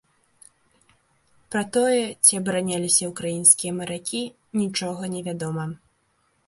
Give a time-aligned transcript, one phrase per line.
[1.55, 4.23] Пра тое, ці абараняліся ўкраінскія маракі,
[4.63, 5.65] нічога невядома.